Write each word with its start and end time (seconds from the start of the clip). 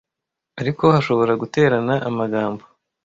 Ariko 0.61 0.83
hashobora 0.95 1.33
guterana 1.41 1.93
amagambo 2.09 2.63